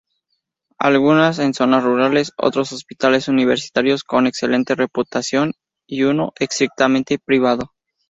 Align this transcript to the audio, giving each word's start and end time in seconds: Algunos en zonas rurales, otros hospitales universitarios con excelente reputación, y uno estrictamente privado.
Algunos 0.79 1.37
en 1.37 1.53
zonas 1.53 1.83
rurales, 1.83 2.31
otros 2.35 2.71
hospitales 2.71 3.27
universitarios 3.27 4.03
con 4.03 4.25
excelente 4.25 4.73
reputación, 4.73 5.53
y 5.85 6.01
uno 6.05 6.33
estrictamente 6.39 7.19
privado. 7.23 7.73